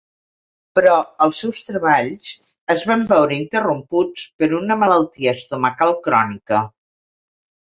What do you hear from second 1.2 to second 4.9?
els seus treballs es van veure interromputs per una